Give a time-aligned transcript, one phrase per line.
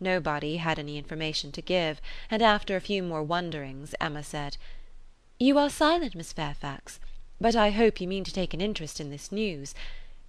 [0.00, 2.00] Nobody had any information to give,
[2.30, 4.56] and after a few more wonderings Emma said:
[5.40, 7.00] "You are silent, Miss Fairfax;
[7.40, 9.74] but I hope you mean to take an interest in this news.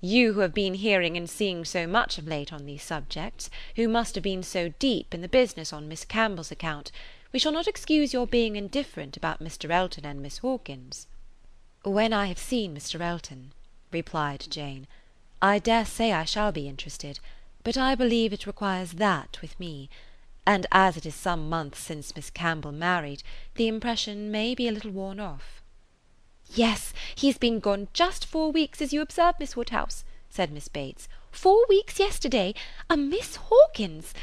[0.02, 3.88] You who have been hearing and seeing so much of late on these subjects, who
[3.88, 6.92] must have been so deep in the business on Miss Campbell's account,
[7.31, 9.70] we shall not excuse your being indifferent about Mr.
[9.70, 11.06] Elton and Miss Hawkins."
[11.83, 13.01] "When I have seen Mr.
[13.01, 13.54] Elton,"
[13.92, 14.88] replied Jane,
[15.44, 17.20] "I dare say I shall be interested
[17.63, 19.89] but I believe it requires that with me;
[20.45, 23.22] and as it is some months since Miss Campbell married,
[23.55, 25.62] the impression may be a little worn off."
[26.55, 30.67] "Yes, he has been gone just four weeks, as you observe, Miss Woodhouse," said Miss
[30.67, 31.09] Bates.
[31.31, 32.55] "Four weeks yesterday.
[32.90, 34.14] A Miss Hawkins!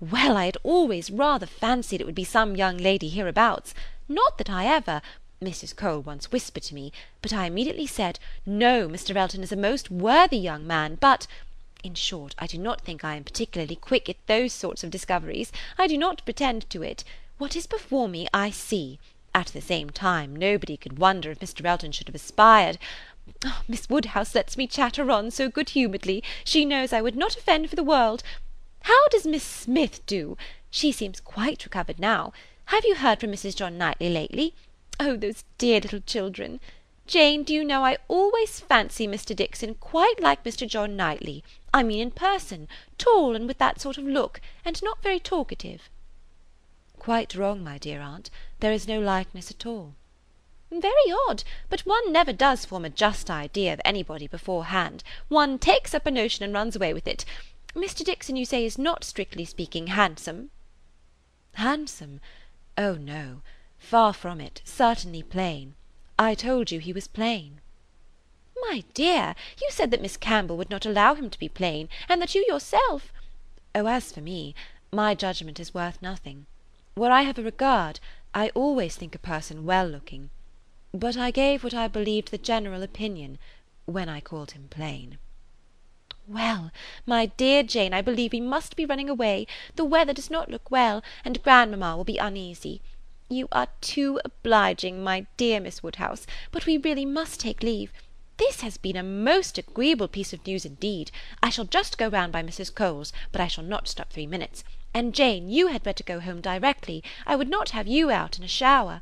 [0.00, 3.74] Well, I had always rather fancied it would be some young lady hereabouts;
[4.08, 5.02] not that I ever
[5.42, 5.76] Mrs.
[5.76, 9.14] Cole once whispered to me, but I immediately said, No, Mr.
[9.14, 11.26] Elton is a most worthy young man, but
[11.84, 15.52] in short, I do not think I am particularly quick at those sorts of discoveries;
[15.78, 17.04] I do not pretend to it.
[17.38, 18.98] What is before me I see;
[19.34, 21.64] at the same time nobody could wonder if Mr.
[21.64, 22.78] Elton should have aspired
[23.44, 27.36] oh, Miss Woodhouse lets me chatter on so good humouredly; she knows I would not
[27.36, 28.22] offend for the world.
[28.82, 30.36] How does Miss Smith do?
[30.70, 32.32] She seems quite recovered now.
[32.66, 33.56] Have you heard from Mrs.
[33.56, 34.54] John Knightley lately?
[34.98, 36.60] Oh, those dear little children!
[37.06, 39.34] Jane, do you know I always fancy Mr.
[39.34, 40.66] Dixon quite like Mr.
[40.66, 41.44] John Knightley.
[41.76, 45.90] I mean in person, tall and with that sort of look, and not very talkative."
[46.98, 48.30] "Quite wrong, my dear aunt.
[48.60, 49.92] There is no likeness at all."
[50.70, 55.04] "Very odd; but one never does form a just idea of anybody beforehand.
[55.28, 57.26] One takes up a notion and runs away with it.
[57.74, 58.02] Mr.
[58.02, 60.50] Dixon, you say, is not, strictly speaking, handsome?"
[61.56, 62.22] "Handsome?
[62.78, 63.42] Oh, no.
[63.76, 65.74] Far from it; certainly plain.
[66.18, 67.60] I told you he was plain."
[68.62, 72.22] "My dear, you said that Miss Campbell would not allow him to be plain, and
[72.22, 73.12] that you yourself
[73.74, 74.54] "Oh, as for me,
[74.90, 76.46] my judgment is worth nothing.
[76.94, 78.00] Where I have a regard,
[78.32, 80.30] I always think a person well looking;
[80.94, 83.38] but I gave what I believed the general opinion
[83.84, 85.18] when I called him plain."
[86.26, 86.70] "Well,
[87.04, 90.70] my dear Jane, I believe we must be running away; the weather does not look
[90.70, 92.80] well, and grandmama will be uneasy.
[93.28, 97.92] You are too obliging, my dear Miss Woodhouse, but we really must take leave.
[98.38, 101.10] This has been a most agreeable piece of news indeed.
[101.42, 102.74] I shall just go round by Mrs.
[102.74, 104.62] Cole's, but I shall not stop three minutes.
[104.92, 107.02] And Jane, you had better go home directly.
[107.26, 109.00] I would not have you out in a shower.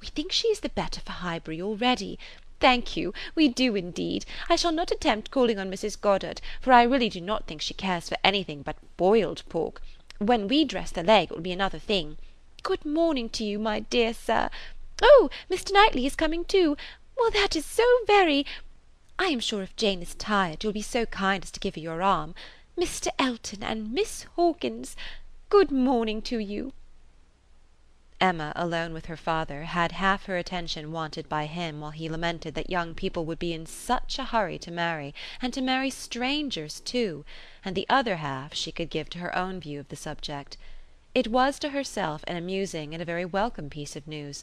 [0.00, 2.18] We think she is the better for Highbury already.
[2.58, 4.24] Thank you, we do indeed.
[4.48, 6.00] I shall not attempt calling on Mrs.
[6.00, 9.82] Goddard, for I really do not think she cares for anything but boiled pork.
[10.18, 12.16] When we dress the leg it will be another thing.
[12.62, 14.50] Good morning to you, my dear sir.
[15.02, 15.72] Oh, Mr.
[15.72, 16.76] Knightley is coming too.
[17.18, 18.46] Well, that is so very
[19.22, 21.80] I am sure if Jane is tired you'll be so kind as to give her
[21.82, 22.34] your arm.
[22.74, 23.08] Mr.
[23.18, 24.96] Elton and Miss Hawkins,
[25.50, 26.72] good morning to you."
[28.18, 32.54] Emma, alone with her father, had half her attention wanted by him while he lamented
[32.54, 36.80] that young people would be in such a hurry to marry, and to marry strangers
[36.80, 37.26] too,
[37.62, 40.56] and the other half she could give to her own view of the subject.
[41.14, 44.42] It was to herself an amusing and a very welcome piece of news,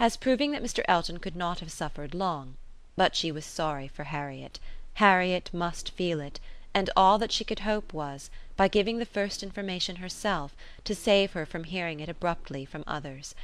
[0.00, 0.82] as proving that Mr.
[0.88, 2.56] Elton could not have suffered long.
[2.96, 4.58] But she was sorry for Harriet.
[4.94, 6.40] Harriet must feel it,
[6.72, 11.32] and all that she could hope was, by giving the first information herself, to save
[11.32, 13.34] her from hearing it abruptly from others.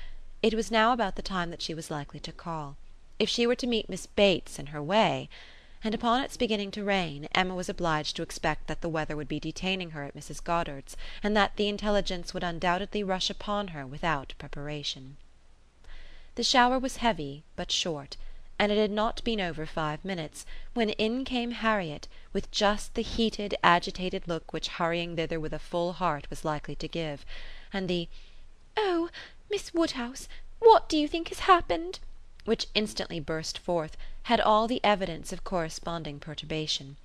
[0.43, 2.77] It was now about the time that she was likely to call.
[3.19, 5.29] If she were to meet Miss Bates in her way
[5.85, 9.29] and upon its beginning to rain, Emma was obliged to expect that the weather would
[9.29, 10.43] be detaining her at Mrs.
[10.43, 15.17] Goddard's, and that the intelligence would undoubtedly rush upon her without preparation.
[16.37, 18.17] The shower was heavy, but short
[18.63, 23.03] and it had not been over five minutes, when in came Harriet, with just the
[23.03, 27.27] heated agitated look which hurrying thither with a full heart was likely to give,
[27.73, 28.09] and the
[28.77, 29.11] "Oh,
[29.51, 30.29] Miss Woodhouse,
[30.61, 31.99] what do you think has happened?"
[32.45, 33.97] which instantly burst forth,
[34.31, 36.99] had all the evidence of corresponding perturbation.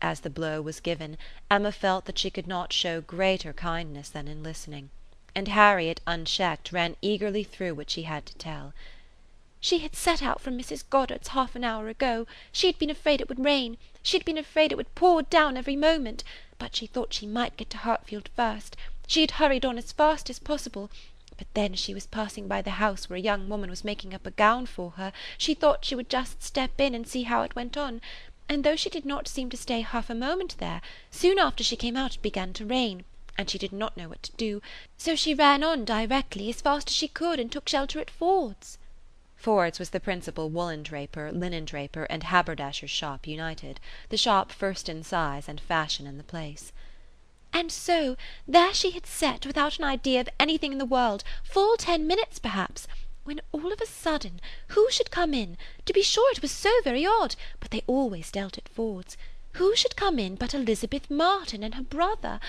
[0.00, 1.18] As the blow was given,
[1.50, 4.90] Emma felt that she could not show greater kindness than in listening;
[5.34, 8.72] and Harriet, unchecked, ran eagerly through what she had to tell.
[9.62, 10.88] She had set out from Mrs.
[10.88, 12.26] Goddard's half an hour ago.
[12.50, 15.58] She had been afraid it would rain; she had been afraid it would pour down
[15.58, 16.24] every moment;
[16.58, 18.74] but she thought she might get to Hartfield first.
[19.06, 20.90] She had hurried on as fast as possible;
[21.36, 24.14] but then as she was passing by the house where a young woman was making
[24.14, 27.42] up a gown for her, she thought she would just step in and see how
[27.42, 28.00] it went on;
[28.48, 30.80] and though she did not seem to stay half a moment there,
[31.10, 33.04] soon after she came out it began to rain,
[33.36, 34.62] and she did not know what to do,
[34.96, 38.78] so she ran on directly, as fast as she could, and took shelter at Ford's.
[39.40, 44.86] Ford's was the principal woollen draper, linen draper, and haberdasher's shop united; the shop first
[44.86, 46.72] in size and fashion in the place.
[47.50, 51.78] And so there she had sat without an idea of anything in the world, full
[51.78, 52.86] ten minutes perhaps,
[53.24, 56.72] when all of a sudden who should come in to be sure it was so
[56.84, 59.16] very odd, but they always dealt at Ford's
[59.52, 62.40] who should come in but Elizabeth Martin and her brother.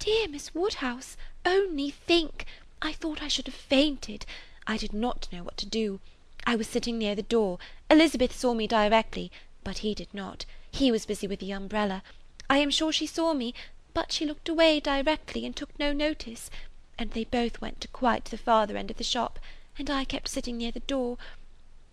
[0.00, 1.16] Dear Miss Woodhouse,
[1.46, 2.44] only think!
[2.82, 4.26] I thought I should have fainted.
[4.66, 6.00] I did not know what to do.
[6.46, 7.58] I was sitting near the door.
[7.90, 9.32] Elizabeth saw me directly,
[9.62, 10.44] but he did not.
[10.70, 12.02] He was busy with the umbrella.
[12.50, 13.54] I am sure she saw me,
[13.94, 16.50] but she looked away directly and took no notice,
[16.98, 19.38] and they both went to quite the farther end of the shop,
[19.78, 21.16] and I kept sitting near the door.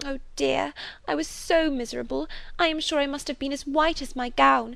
[0.03, 0.73] Oh dear,
[1.07, 2.27] I was so miserable!
[2.59, 4.75] I am sure I must have been as white as my gown.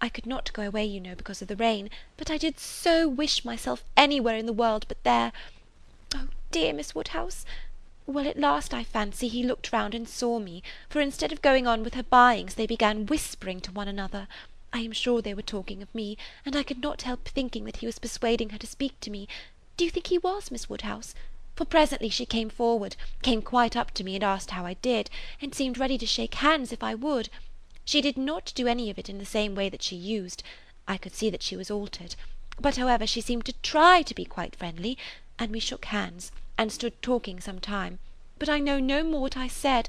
[0.00, 3.08] I could not go away, you know, because of the rain, but I did so
[3.08, 5.32] wish myself anywhere in the world but there.
[6.14, 7.44] Oh dear, Miss Woodhouse!
[8.10, 11.66] Well, at last I fancy he looked round and saw me, for instead of going
[11.66, 14.28] on with her buyings they began whispering to one another.
[14.72, 16.16] I am sure they were talking of me,
[16.46, 19.28] and I could not help thinking that he was persuading her to speak to me.
[19.76, 21.14] Do you think he was, Miss Woodhouse?
[21.54, 25.10] For presently she came forward, came quite up to me and asked how I did,
[25.42, 27.28] and seemed ready to shake hands if I would.
[27.84, 30.42] She did not do any of it in the same way that she used.
[30.88, 32.16] I could see that she was altered.
[32.58, 34.96] But however she seemed to try to be quite friendly,
[35.38, 37.98] and we shook hands, and stood talking some time,
[38.38, 39.88] but I know no more what I said.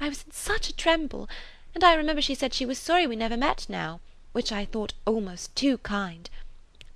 [0.00, 1.28] I was in such a tremble
[1.76, 4.00] and I remember she said she was sorry we never met now,
[4.32, 6.30] which I thought almost too kind.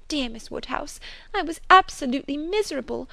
[0.09, 0.99] Dear Miss Woodhouse,
[1.35, 3.07] I was absolutely miserable.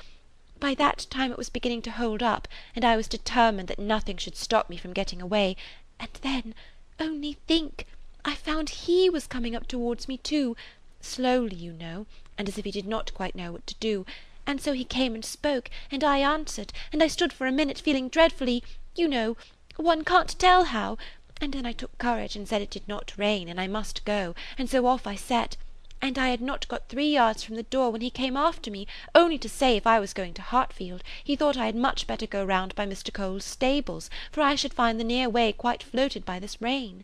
[0.62, 4.16] By that time it was beginning to hold up, and I was determined that nothing
[4.16, 5.58] should stop me from getting away,
[6.00, 6.56] and then,
[7.02, 7.86] only think,
[8.24, 10.56] I found he was coming up towards me too,
[11.02, 12.06] slowly, you know,
[12.38, 14.06] and as if he did not quite know what to do,
[14.48, 17.78] and so he came and spoke, and I answered, and I stood for a minute
[17.78, 18.64] feeling dreadfully,
[18.96, 19.36] you know,
[19.76, 20.98] one can't tell how,
[21.40, 24.34] and then I took courage and said it did not rain, and I must go,
[24.58, 25.58] and so off I set.
[26.02, 28.88] And I had not got three yards from the door when he came after me,
[29.14, 32.26] only to say if I was going to Hartfield, he thought I had much better
[32.26, 33.12] go round by Mr.
[33.12, 37.04] Cole's stables, for I should find the near way quite floated by this rain.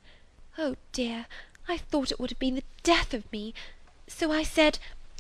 [0.58, 1.26] Oh dear,
[1.68, 3.54] I thought it would have been the death of me.
[4.08, 4.80] So I said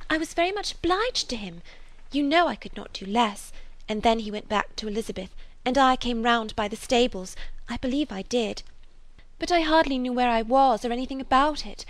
[0.09, 1.61] I was very much obliged to him.
[2.13, 3.51] You know I could not do less.
[3.89, 7.35] And then he went back to Elizabeth, and I came round by the stables.
[7.67, 8.63] I believe I did
[9.43, 11.85] but I hardly knew where I was or anything about it.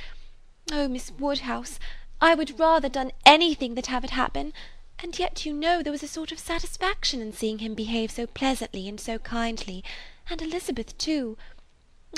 [0.72, 1.78] Oh, Miss Woodhouse,
[2.20, 4.54] I would rather done anything than have it happen,
[4.98, 8.26] and yet you know there was a sort of satisfaction in seeing him behave so
[8.26, 9.84] pleasantly and so kindly,
[10.32, 11.38] and Elizabeth too.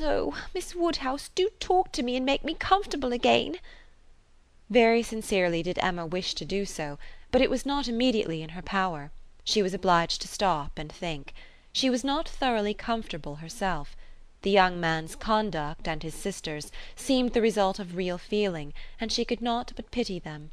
[0.01, 3.57] Oh, Miss Woodhouse, do talk to me and make me comfortable again.
[4.69, 6.97] Very sincerely did Emma wish to do so,
[7.31, 9.11] but it was not immediately in her power.
[9.43, 11.33] She was obliged to stop and think.
[11.73, 13.97] She was not thoroughly comfortable herself.
[14.43, 19.25] The young man's conduct, and his sister's, seemed the result of real feeling, and she
[19.25, 20.51] could not but pity them.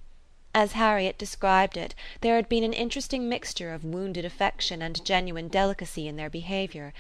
[0.52, 5.46] As Harriet described it, there had been an interesting mixture of wounded affection and genuine
[5.46, 6.92] delicacy in their behaviour;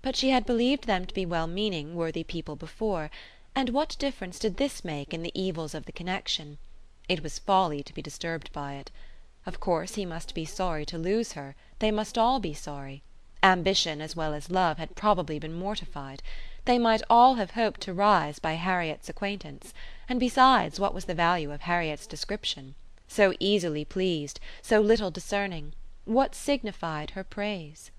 [0.00, 3.10] but she had believed them to be well meaning, worthy people before,
[3.54, 6.56] and what difference did this make in the evils of the connection?
[7.06, 8.90] It was folly to be disturbed by it.
[9.48, 13.04] Of course he must be sorry to lose her; they must all be sorry.
[13.44, 16.20] Ambition as well as love had probably been mortified.
[16.64, 19.72] They might all have hoped to rise by Harriet's acquaintance;
[20.08, 22.74] and besides, what was the value of Harriet's description?
[23.06, 25.74] So easily pleased, so little discerning,
[26.06, 27.92] what signified her praise?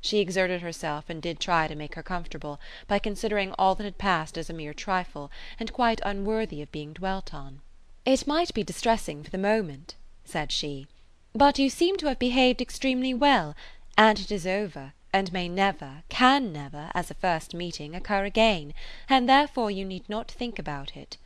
[0.00, 3.96] She exerted herself and did try to make her comfortable by considering all that had
[3.96, 7.60] passed as a mere trifle, and quite unworthy of being dwelt on.
[8.04, 10.86] "It might be distressing for the moment," said she,
[11.34, 13.54] "but you seem to have behaved extremely well
[13.96, 18.72] and it is over, and may never, can never, as a first meeting, occur again,
[19.08, 21.18] and therefore you need not think about it."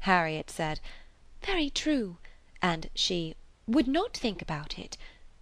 [0.00, 0.80] Harriet said,
[1.42, 2.16] "Very true,"
[2.62, 3.34] and she
[3.66, 4.96] "would not think about it,"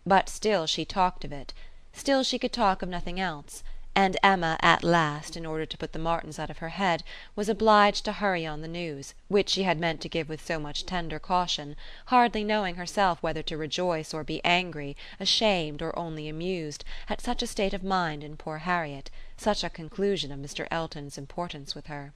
[0.04, 1.54] but still she talked of it;
[1.92, 3.62] still she could talk of nothing else
[3.96, 7.04] and Emma at last, in order to put the Martins out of her head,
[7.36, 10.58] was obliged to hurry on the news, which she had meant to give with so
[10.58, 16.28] much tender caution, hardly knowing herself whether to rejoice or be angry, ashamed or only
[16.28, 20.66] amused, at such a state of mind in poor Harriet, such a conclusion of Mr.
[20.72, 22.12] Elton's importance with her.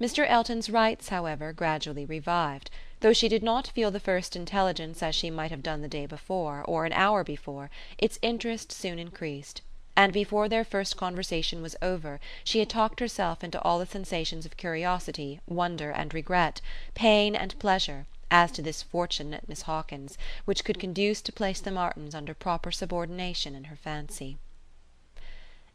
[0.00, 0.24] Mr.
[0.26, 5.28] Elton's rights, however, gradually revived; though she did not feel the first intelligence as she
[5.28, 9.60] might have done the day before, or an hour before, its interest soon increased
[9.96, 14.46] and before their first conversation was over she had talked herself into all the sensations
[14.46, 16.60] of curiosity, wonder and regret,
[16.94, 21.70] pain and pleasure, as to this fortunate Miss Hawkins, which could conduce to place the
[21.70, 24.38] Martins under proper subordination in her fancy.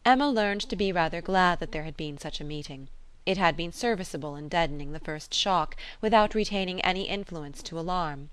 [0.04, 2.88] Emma learned to be rather glad that there had been such a meeting.
[3.28, 8.30] It had been serviceable in deadening the first shock, without retaining any influence to alarm.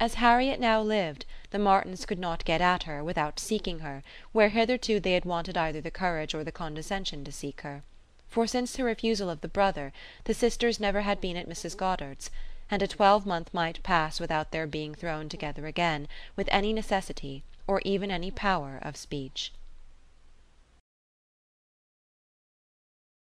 [0.00, 4.50] As Harriet now lived, the Martins could not get at her without seeking her where
[4.50, 7.82] hitherto they had wanted either the courage or the condescension to seek her.
[8.28, 11.76] For since her refusal of the brother the sisters never had been at Mrs.
[11.76, 12.30] Goddard's,
[12.70, 17.82] and a twelvemonth might pass without their being thrown together again, with any necessity, or
[17.84, 19.52] even any power, of speech.